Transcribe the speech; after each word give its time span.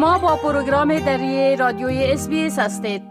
شما 0.00 0.18
با 0.18 0.36
پروگرام 0.36 0.98
دری 0.98 1.56
رادیوی 1.56 2.04
اس 2.04 2.28
هستید. 2.58 3.02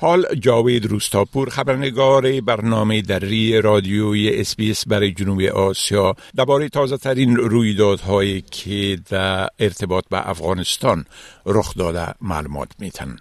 حال 0.00 0.26
جاوید 0.40 0.86
روستاپور 0.86 1.50
خبرنگار 1.50 2.40
برنامه 2.40 3.02
دری 3.02 3.60
رادیوی 3.60 4.40
اس 4.40 4.88
برای 4.88 5.12
جنوب 5.12 5.40
آسیا. 5.40 6.14
درباره 6.36 6.68
تازه 6.68 6.96
ترین 6.96 7.36
رویدادهایی 7.36 8.40
که 8.40 8.98
در 9.10 9.48
ارتباط 9.58 10.04
به 10.10 10.30
افغانستان 10.30 11.04
رخ 11.46 11.74
داده 11.74 12.14
معلومات 12.20 12.68
میتن. 12.78 13.16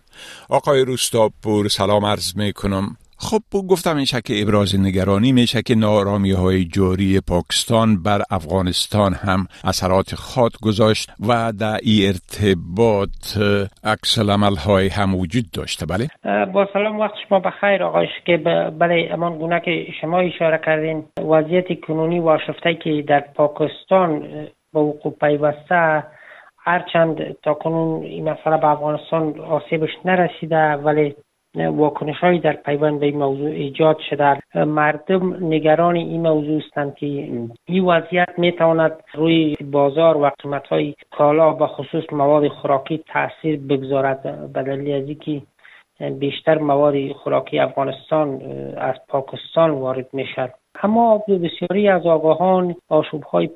آقای 0.50 0.86
روستاپور 0.86 1.68
سلام 1.68 2.06
عرض 2.06 2.36
می‌کنم. 2.36 2.98
خب 3.30 3.68
گفتم 3.70 3.96
این 3.96 4.06
که 4.06 4.42
ابراز 4.42 4.76
نگرانی 4.80 5.32
میشه 5.32 5.62
که 5.62 5.76
ناآرامی 5.76 6.32
های 6.32 6.66
جاری 6.66 7.20
پاکستان 7.28 8.04
بر 8.04 8.22
افغانستان 8.32 9.14
هم 9.14 9.48
اثرات 9.64 10.16
خواهد 10.16 10.54
گذاشت 10.62 11.12
و 11.28 11.54
در 11.60 11.78
ای 11.84 12.08
ارتباط 12.08 13.26
عکس 13.84 14.20
عمل 14.20 14.56
های 14.56 14.88
هم 14.88 15.16
وجود 15.16 15.44
داشته. 15.54 15.86
بله؟ 15.86 16.08
با 16.46 16.68
سلام 16.74 17.00
وقت 17.00 17.14
شما 17.30 17.40
بخیر 17.40 17.84
آقایش 17.84 18.10
که 18.26 18.38
بله 18.80 19.10
امان 19.12 19.38
گونه 19.38 19.60
که 19.60 19.88
شما 20.02 20.20
اشاره 20.20 20.62
کردین 20.66 21.04
وضعیت 21.30 21.68
کنونی 21.88 22.20
و 22.20 22.30
آشفته 22.30 22.74
که 22.84 23.04
در 23.08 23.20
پاکستان 23.20 24.20
به 24.74 24.80
وقوع 24.80 25.14
پیوسته 25.22 26.04
هرچند 26.58 27.36
تا 27.44 27.54
کنون 27.54 28.04
این 28.04 28.30
مسئله 28.30 28.58
به 28.58 28.68
افغانستان 28.68 29.40
آسیبش 29.40 29.90
نرسیده 30.06 30.58
ولی 30.58 31.16
واکنش 31.56 32.18
هایی 32.18 32.40
در 32.40 32.54
پیوند 32.54 33.00
به 33.00 33.06
این 33.06 33.18
موضوع 33.18 33.50
ایجاد 33.50 33.98
شده. 34.10 34.40
مردم 34.66 35.46
نگران 35.46 35.96
این 35.96 36.22
موضوع 36.22 36.62
هستند 36.62 36.96
که 36.96 37.06
این 37.06 37.84
وضعیت 37.86 38.30
می 38.38 38.52
تواند 38.52 38.92
روی 39.14 39.56
بازار 39.72 40.18
و 40.18 40.32
قیمت 40.40 40.68
های 40.68 40.96
کالا 41.12 41.54
به 41.54 41.68
خصوص 41.68 42.04
مواد 42.12 42.48
خوراکی 42.48 43.04
تاثیر 43.08 43.60
بگذارد. 43.60 44.54
به 44.54 44.64
دلیل 44.64 45.02
از 45.02 45.08
اینکه 45.08 45.42
بیشتر 46.20 46.58
مواد 46.58 47.12
خوراکی 47.12 47.60
افغانستان 47.60 48.42
از 48.78 48.96
پاکستان 49.08 49.72
وارد 49.72 50.08
می 50.14 50.26
شد 50.36 50.50
اما 50.84 51.18
بسیاری 51.28 51.90
از 51.90 52.06
آگاهان 52.06 52.76
آشوب 52.90 53.24
های 53.24 53.50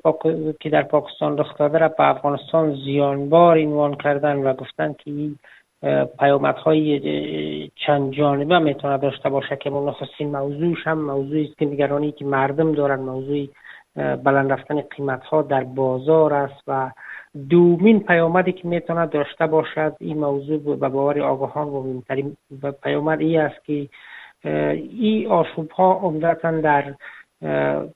که 0.60 0.70
در 0.70 0.82
پاکستان 0.82 1.38
رخ 1.38 1.58
داده 1.58 1.78
را 1.78 1.88
به 1.88 2.08
افغانستان 2.08 2.74
زیانبار 2.74 3.58
عنوان 3.58 3.94
کردن 3.94 4.36
و 4.36 4.52
گفتند 4.52 4.96
که 4.96 5.30
های 6.64 7.70
چند 7.86 8.12
جانبه 8.12 8.58
می‌تونه 8.58 8.98
داشته 8.98 9.28
باشه 9.28 9.56
که 9.56 9.70
نخستین 9.70 10.36
موضوعش 10.36 10.86
هم 10.86 10.98
موضوعی 10.98 11.44
است 11.44 11.58
که 11.58 11.66
نگرانی 11.66 12.12
که 12.12 12.24
مردم 12.24 12.72
دارن 12.72 13.00
موضوع 13.00 13.46
بلند 13.96 14.52
رفتن 14.52 14.80
قیمت 14.80 15.24
ها 15.24 15.42
در 15.42 15.64
بازار 15.64 16.34
است 16.34 16.62
و 16.66 16.90
دومین 17.50 18.00
پیامدی 18.00 18.52
که 18.52 18.68
می‌تونه 18.68 19.06
داشته 19.06 19.46
باشد 19.46 19.96
این 20.00 20.18
موضوع 20.18 20.76
به 20.76 20.88
باور 20.88 21.20
آگاهان 21.20 21.68
و 21.68 21.82
مهمترین 21.82 22.36
پیامد 22.82 23.20
ای 23.20 23.36
است 23.36 23.64
که 23.64 23.88
این 24.44 25.26
آشوب 25.26 25.70
ها 25.70 26.00
عمدتا 26.02 26.50
در 26.50 26.94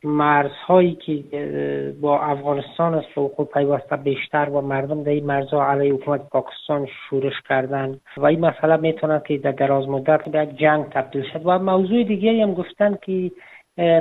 مرزهایی 0.05 0.95
که 0.95 1.95
با 2.01 2.21
افغانستان 2.21 2.95
است 2.95 3.19
و 3.19 3.29
خود 3.29 3.48
پیوسته 3.48 3.97
بیشتر 3.97 4.48
و 4.48 4.61
مردم 4.61 5.03
در 5.03 5.11
این 5.11 5.27
مرزها 5.27 5.67
علیه 5.67 5.95
حکومت 5.95 6.29
پاکستان 6.29 6.87
شورش 6.87 7.33
کردن 7.48 8.01
و 8.17 8.27
این 8.27 8.41
مسئله 8.41 8.77
می‌تونه 8.77 9.23
که 9.27 9.39
در 9.39 9.53
دراز 9.53 9.89
مدت 9.89 10.29
به 10.29 10.43
یک 10.43 10.59
جنگ 10.59 10.85
تبدیل 10.85 11.23
شد. 11.33 11.43
و 11.45 11.59
موضوع 11.59 12.05
دیگری 12.05 12.43
هم 12.43 12.55
گفتن 12.55 12.98
که 13.03 13.31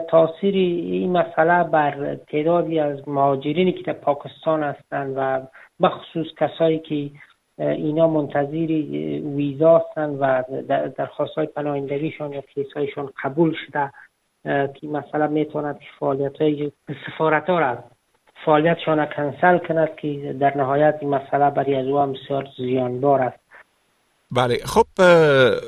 تاثیر 0.10 0.56
این 0.56 1.12
مسئله 1.12 1.64
بر 1.64 2.16
تعدادی 2.16 2.80
از 2.80 3.10
مهاجرینی 3.10 3.72
که 3.72 3.84
در 3.84 3.94
پاکستان 3.94 4.64
هستند 4.64 5.14
و 5.18 5.42
بخصوص 5.82 6.28
کسایی 6.38 6.80
که 6.80 7.10
اینا 7.58 8.08
منتظر 8.08 8.68
ویزا 9.36 9.78
هستند 9.78 10.18
و 10.20 10.44
درخواست 10.98 11.34
های 11.38 11.46
پناهندگیشان 11.46 12.34
یا 12.34 12.42
کیسایشان 12.42 13.10
قبول 13.24 13.56
شده. 13.68 13.92
که 14.44 14.88
مثلا 14.88 15.28
می‌تواند 15.28 15.80
فعالیت 16.00 16.42
های 16.42 16.72
سفارت 17.08 17.50
ها 17.50 17.60
را 17.60 17.84
فعالیتشان 18.46 19.06
کنسل 19.06 19.58
کند 19.58 19.96
که 19.96 20.36
در 20.40 20.58
نهایت 20.58 20.98
این 21.02 21.10
مسئله 21.10 21.50
برای 21.50 21.76
از 21.76 21.88
او 21.88 22.14
بسیار 22.14 22.48
زیانبار 22.58 23.22
است. 23.22 23.41
بله 24.34 24.60
خب 24.66 24.86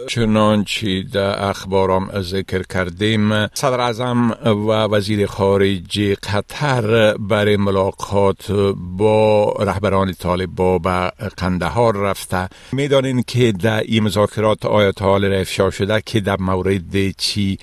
چنانچه 0.08 1.04
در 1.04 1.50
اخبارم 1.50 2.22
ذکر 2.22 2.64
کردیم 2.64 3.48
صدر 3.48 3.80
اعظم 3.80 4.32
و 4.46 4.72
وزیر 4.72 5.26
خارجه 5.26 6.16
قطر 6.16 7.14
برای 7.18 7.58
ملاقات 7.58 8.52
با 8.76 9.54
رهبران 9.60 10.14
طالبا 10.14 10.80
به 10.80 11.12
قندهار 11.38 11.98
رفته. 11.98 12.50
می‌دانین 12.72 13.24
که 13.28 13.52
در 13.52 13.82
این 13.82 14.04
مذاکرات 14.04 14.66
آیت 14.66 15.02
حال 15.02 15.34
افشا 15.34 15.70
شده 15.70 16.02
که 16.06 16.20
در 16.20 16.38
مورد 16.40 17.12
چی 17.18 17.58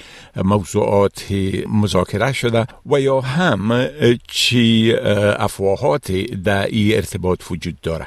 موضوعات 0.44 1.32
مذاکره 1.68 2.32
شده 2.32 2.66
و 2.86 3.00
یا 3.00 3.20
هم 3.20 3.88
چی 4.28 4.94
افواهات 5.38 6.12
در 6.44 6.66
این 6.66 6.96
ارتباط 6.96 7.40
وجود 7.50 7.80
داره. 7.80 8.06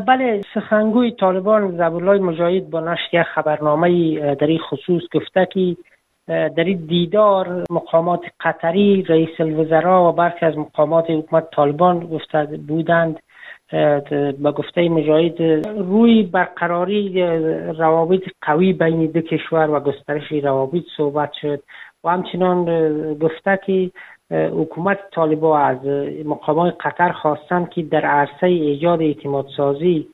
بله 0.00 0.40
سخنگوی 0.54 1.10
طالبان 1.10 1.76
زبولای 1.76 2.18
مجاهد 2.18 2.70
با 2.70 2.80
نشر 2.80 3.08
یک 3.12 3.22
خبرنامه 3.22 4.34
در 4.34 4.46
این 4.46 4.58
خصوص 4.58 5.02
گفته 5.14 5.48
که 5.52 5.76
در 6.26 6.64
این 6.64 6.86
دیدار 6.86 7.64
مقامات 7.70 8.20
قطری 8.40 9.02
رئیس 9.02 9.40
الوزراء 9.40 10.08
و 10.08 10.12
برخی 10.12 10.46
از 10.46 10.58
مقامات 10.58 11.10
حکومت 11.10 11.50
طالبان 11.50 12.00
گفته 12.00 12.44
بودند 12.68 13.20
به 14.42 14.52
گفته 14.56 14.88
مجاهد 14.88 15.42
روی 15.78 16.22
برقراری 16.22 17.22
روابط 17.72 18.22
قوی 18.42 18.72
بین 18.72 19.06
دو 19.06 19.20
کشور 19.20 19.70
و 19.70 19.80
گسترش 19.80 20.32
روابط 20.32 20.82
صحبت 20.96 21.32
شد. 21.40 21.62
و 22.04 22.08
همچنان 22.08 22.64
گفته 23.14 23.58
که 23.66 23.90
حکومت 24.30 24.98
طالبا 25.12 25.58
از 25.58 25.86
مقامات 26.24 26.76
قطر 26.80 27.12
خواستند 27.12 27.70
که 27.70 27.82
در 27.82 28.04
عرصه 28.04 28.46
ایجاد 28.46 29.02
اعتماد 29.02 29.46
سازی 29.56 30.08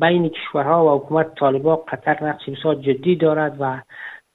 بین 0.00 0.28
کشورها 0.28 0.86
و 0.86 0.98
حکومت 0.98 1.34
طالبا 1.34 1.76
قطر 1.76 2.24
نقش 2.24 2.48
بسیار 2.48 2.74
جدی 2.74 3.16
دارد 3.16 3.56
و 3.60 3.80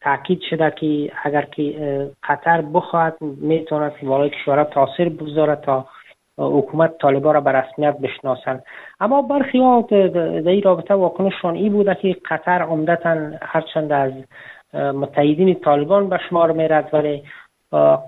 تاکید 0.02 0.41
شده 0.50 0.72
که 0.72 1.12
اگر 1.24 1.41
که 1.41 2.12
قطر 2.24 2.62
بخواهد 2.62 3.18
می‌تواند 3.22 3.96
که 3.96 4.06
بالای 4.06 4.30
کشورها 4.30 4.64
تاثیر 4.64 5.09
بگذارد 5.09 5.62
تا 5.62 5.85
حکومت 6.38 6.97
طالبا 6.97 7.31
را 7.31 7.41
به 7.41 7.52
رسمیت 7.52 7.97
بشناسند. 7.97 8.64
اما 9.00 9.22
برخی 9.22 9.59
ها 9.59 9.81
در 9.90 10.50
این 10.50 10.62
رابطه 10.62 10.94
واکنششان 10.94 11.56
این 11.56 11.74
بوده 11.74 11.96
که 11.96 12.16
قطر 12.30 12.62
عمدتا 12.62 13.18
هرچند 13.41 13.91
از 13.91 14.12
متحدین 14.74 15.53
طالبان 15.53 16.09
به 16.09 16.20
شمار 16.30 16.52
میرد 16.52 16.90
ولی 16.94 17.24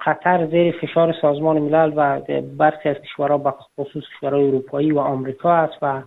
قطر 0.05 0.45
زیر 0.45 0.75
فشار 0.81 1.15
سازمان 1.21 1.59
ملل 1.59 1.93
و 1.95 2.21
برخی 2.57 2.89
از 2.89 2.95
کشورها 2.95 3.37
به 3.37 3.53
خصوص 3.79 4.03
کشورهای 4.03 4.47
اروپایی 4.47 4.91
و 4.91 4.99
آمریکا 4.99 5.53
است 5.53 5.77
و 5.81 6.01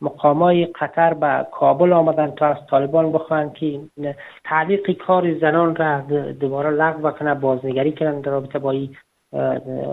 مقامای 0.00 0.66
قطر 0.66 1.14
به 1.14 1.46
کابل 1.52 1.92
آمدن 1.92 2.30
تا 2.30 2.46
از 2.46 2.56
طالبان 2.70 3.12
بخواهند 3.12 3.52
که 3.52 3.80
تعلیق 4.44 4.90
کار 5.06 5.38
زنان 5.38 5.76
را 5.76 6.00
دوباره 6.32 6.70
لغو 6.70 7.10
کنه 7.10 7.34
بازنگری 7.34 7.92
کنند 7.92 8.24
در 8.24 8.30
رابطه 8.30 8.58
با 8.58 8.70
این 8.70 8.96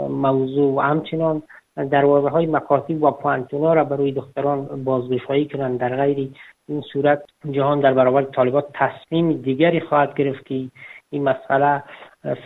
موضوع. 0.09 0.75
و 0.75 0.79
همچنان 0.79 1.43
دروازه 1.91 2.29
های 2.29 2.45
مکاتب 2.45 3.03
و 3.03 3.11
پانتونا 3.11 3.73
را 3.73 3.83
برای 3.83 4.11
دختران 4.11 4.83
بازگشایی 4.83 5.47
کنند 5.47 5.79
در 5.79 5.95
غیر 5.95 6.31
این 6.67 6.81
صورت 6.81 7.23
جهان 7.51 7.79
در 7.79 7.93
برابر 7.93 8.23
طالبان 8.23 8.63
تصمیم 8.73 9.33
دیگری 9.33 9.79
خواهد 9.79 10.13
گرفت 10.15 10.45
که 10.45 10.65
این 11.09 11.23
مسئله 11.23 11.83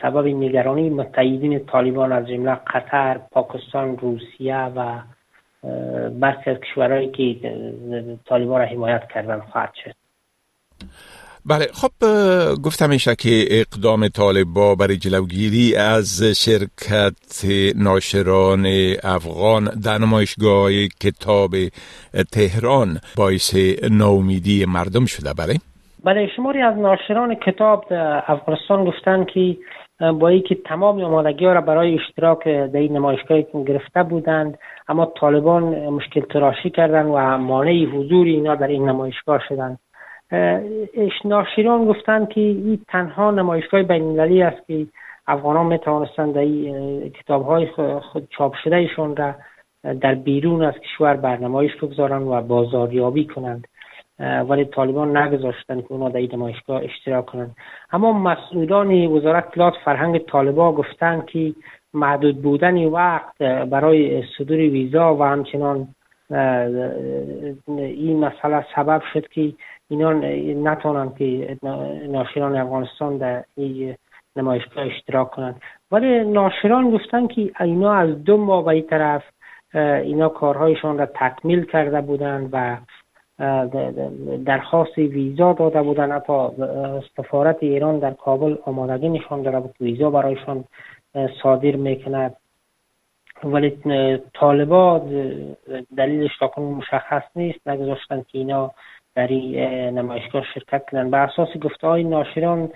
سبب 0.02 0.28
نگرانی 0.28 0.90
متحدین 0.90 1.66
طالبان 1.66 2.12
از 2.12 2.28
جمله 2.28 2.56
قطر، 2.56 3.18
پاکستان، 3.32 3.98
روسیه 3.98 4.58
و 4.58 5.00
برخی 6.10 6.50
از 6.50 6.58
کشورهایی 6.58 7.12
که 7.12 7.36
طالبان 8.26 8.60
را 8.62 8.66
حمایت 8.66 9.02
کردن 9.14 9.40
خواهد 9.40 9.74
شد 9.84 9.96
بله 11.46 11.68
خب 11.74 11.92
گفتم 12.64 12.90
میشه 12.90 13.16
که 13.16 13.48
اقدام 13.52 14.08
طالبا 14.08 14.76
برای 14.76 14.98
جلوگیری 14.98 15.76
از 15.76 16.24
شرکت 16.24 17.46
ناشران 17.76 18.66
افغان 19.04 19.66
در 19.66 19.98
نمایشگاه 19.98 20.72
کتاب 21.02 21.56
تهران 22.32 23.00
باعث 23.16 23.56
ناامیدی 23.92 24.66
مردم 24.66 25.06
شده 25.06 25.34
بله؟ 25.34 25.60
بله 26.04 26.28
شماری 26.28 26.62
از 26.62 26.78
ناشران 26.78 27.36
کتاب 27.36 27.86
در 27.90 28.24
افغانستان 28.28 28.86
گفتن 28.86 29.24
که 29.26 29.58
با 30.00 30.38
که 30.38 30.56
تمام 30.56 31.04
آمادگی 31.04 31.46
را 31.46 31.62
برای 31.62 31.96
اشتراک 31.96 32.44
در 32.44 32.80
این 32.80 32.98
نمایشگاه 32.98 33.42
گرفته 33.42 34.04
بودند 34.04 34.58
اما 34.88 35.06
طالبان 35.06 35.64
مشکل 35.90 36.22
تراشی 36.22 36.70
کردند 36.70 37.08
و 37.08 37.38
مانع 37.38 37.86
حضور 37.86 38.26
اینا 38.26 38.56
در 38.56 38.68
این 38.68 38.90
نمایشگاه 38.90 39.42
شدند. 39.50 39.80
ناشران 41.26 41.86
گفتند 41.86 42.30
که 42.30 42.42
این 42.42 42.80
تنها 42.88 43.32
نمایشگاه 43.32 43.84
بین 43.84 44.20
است 44.44 44.68
که 44.68 44.88
افغانان 45.28 45.66
می 45.66 45.80
توانستند 45.80 46.34
در 46.34 46.46
کتاب 47.10 47.46
های 47.46 47.68
خود 48.02 48.28
چاپ 48.30 48.56
شده 48.64 48.76
ایشون 48.76 49.16
را 49.16 49.36
در 50.02 50.16
بیرون 50.16 50.64
از 50.64 50.74
کشور 50.74 51.14
برنمایش 51.14 51.76
بگذارن 51.76 52.22
و 52.22 52.42
بازاریابی 52.42 53.26
کنند. 53.26 53.68
ولی 54.20 54.66
طالبان 54.66 55.18
نگذاشتن 55.18 55.82
که 55.82 55.88
اونا 55.90 56.10
در 56.10 56.18
این 56.18 56.30
نمایشگاه 56.34 56.84
اشتراک 56.84 57.26
کنند 57.26 57.56
اما 57.92 58.14
مسئولان 58.14 59.06
وزارت 59.06 59.48
اطلاعات 59.48 59.74
فرهنگ 59.86 60.18
طالبا 60.18 60.72
گفتند 60.72 61.26
که 61.26 61.54
محدود 61.94 62.42
بودن 62.42 62.86
وقت 62.86 63.38
برای 63.44 64.24
صدور 64.38 64.58
ویزا 64.58 65.16
و 65.16 65.24
همچنان 65.24 65.88
این 67.78 68.20
مسئله 68.20 68.66
سبب 68.76 69.02
شد 69.14 69.28
که 69.28 69.54
اینا 69.90 70.14
نتونن 70.72 71.14
که 71.18 71.58
ناشران 72.08 72.56
افغانستان 72.56 73.18
در 73.18 73.44
این 73.56 73.96
نمایشگاه 74.36 74.86
اشتراک 74.86 75.32
کنند 75.32 75.62
ولی 75.92 76.24
ناشران 76.24 76.92
گفتن 76.92 77.28
که 77.28 77.52
اینا 77.60 77.94
از 77.94 78.24
دو 78.24 78.38
ماه 78.38 78.66
به 78.66 78.82
طرف 78.82 79.24
اینا 80.04 80.30
کارهایشان 80.30 80.98
را 80.98 81.06
تکمیل 81.06 81.66
کرده 81.66 82.02
بودند 82.02 82.50
و 82.52 82.78
درخواست 84.46 84.98
ویزا 84.98 85.54
داده 85.54 85.82
بودن. 85.82 86.12
حتی 86.12 86.34
سفارت 87.18 87.58
ایران 87.60 88.00
در 88.00 88.12
کابل 88.12 88.56
آمادگی 88.66 89.10
نشان 89.10 89.42
داده 89.42 89.60
بود. 89.60 89.76
ویزا 89.82 90.10
برایشان 90.10 90.64
صادر 91.44 91.76
می‌کند. 91.76 92.36
ولی 93.44 93.78
طالبا 94.34 95.02
دلیلش 95.98 96.38
تا 96.40 96.62
مشخص 96.62 97.24
نیست. 97.36 97.68
نگذاشتن 97.68 98.22
که 98.22 98.38
اینا 98.38 98.72
در 99.16 99.28
این 99.28 99.60
نمایشگاه 100.00 100.44
شرکت 100.54 100.90
کنند 100.90 101.12
به 101.12 101.18
اساس 101.18 101.58
گفته 101.58 101.88
های 101.88 102.04
ناشران 102.04 102.70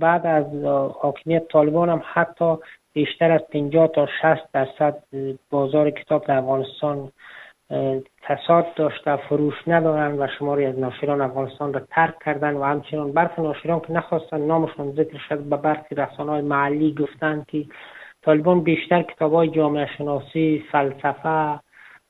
بعد 0.00 0.26
از 0.26 0.64
حاکمیت 1.00 1.48
طالبان 1.48 1.88
هم 1.88 2.02
حتی 2.12 2.56
بیشتر 2.92 3.30
از 3.30 3.40
50 3.52 3.88
تا 3.88 4.06
60 4.22 4.52
درصد 4.52 5.02
بازار 5.50 5.90
کتاب 5.90 6.26
در 6.26 6.36
افغانستان 6.36 7.12
کساد 8.28 8.74
داشته 8.74 9.16
فروش 9.16 9.54
ندارند 9.66 10.20
و 10.20 10.26
شماری 10.38 10.64
از 10.64 10.78
ناشران 10.78 11.20
افغانستان 11.20 11.72
را 11.72 11.80
ترک 11.90 12.14
کردن 12.24 12.54
و 12.54 12.62
همچنان 12.62 13.12
برخی 13.12 13.42
ناشران 13.42 13.80
که 13.80 13.92
نخواستن 13.92 14.40
نامشان 14.40 14.92
ذکر 14.92 15.18
شد 15.28 15.38
به 15.38 15.56
برخی 15.56 15.94
رسانه 15.94 16.40
محلی 16.40 16.94
گفتند 16.94 17.46
که 17.46 17.64
طالبان 18.22 18.60
بیشتر 18.60 19.02
کتاب 19.02 19.34
های 19.34 19.48
جامعه 19.48 19.88
شناسی 19.98 20.64
فلسفه 20.72 21.60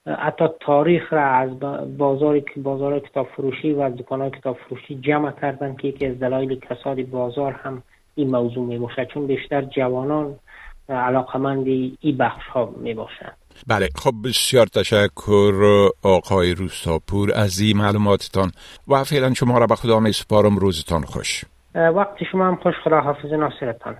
حتی 0.06 0.44
تاریخ 0.60 1.12
را 1.12 1.24
از 1.24 1.60
بازار 1.98 2.42
بازار 2.56 2.98
کتاب 2.98 3.26
فروشی 3.26 3.72
و 3.72 3.80
از 3.80 3.96
دکان 3.96 4.20
های 4.20 4.30
کتاب 4.30 4.56
فروشی 4.56 4.94
جمع 4.94 5.32
کردن 5.32 5.76
که 5.76 5.88
یکی 5.88 6.06
از 6.06 6.18
دلایل 6.18 6.60
کساد 6.60 7.02
بازار 7.02 7.52
هم 7.52 7.82
این 8.14 8.30
موضوع 8.30 8.66
می 8.66 8.78
باشد 8.78 9.04
چون 9.04 9.26
بیشتر 9.26 9.62
جوانان 9.62 10.38
علاقمند 10.88 11.66
ای 11.66 12.16
بخش 12.18 12.46
ها 12.46 12.74
می 12.76 12.94
باشند 12.94 13.36
بله 13.66 13.88
خب 13.96 14.12
بسیار 14.24 14.66
تشکر 14.66 15.88
آقای 16.02 16.54
روستاپور 16.54 17.32
از 17.34 17.60
این 17.60 17.76
معلوماتتان 17.76 18.50
و 18.88 19.04
فعلا 19.04 19.34
شما 19.34 19.58
را 19.58 19.66
به 19.66 19.76
خدا 19.76 20.00
می 20.00 20.12
سپارم 20.12 20.56
روزتان 20.56 21.02
خوش 21.02 21.44
وقت 21.74 22.24
شما 22.32 22.48
هم 22.48 22.56
خوش 22.56 22.74
خدا 22.84 23.00
حافظ 23.00 23.32
ناصرتان 23.32 23.96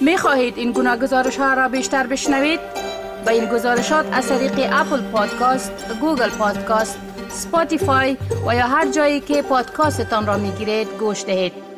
می 0.00 0.16
خواهید 0.16 0.58
این 0.58 0.72
گونه 0.72 0.96
گزارش 0.96 1.38
ها 1.38 1.54
را 1.54 1.68
بیشتر 1.68 2.06
بشنوید؟ 2.06 2.60
با 3.26 3.32
این 3.32 3.44
گزارشات 3.52 4.06
از 4.12 4.28
طریق 4.28 4.70
Apple 4.72 5.02
Podcast، 5.12 6.00
Google 6.00 6.30
Podcast، 6.38 7.00
Spotify 7.28 8.16
و 8.46 8.54
یا 8.54 8.66
هر 8.66 8.92
جایی 8.92 9.20
که 9.20 9.42
پادکاستتان 9.42 10.26
را 10.26 10.36
می 10.36 10.50
گیرید 10.50 10.88
گوش 10.98 11.24
دهید. 11.24 11.69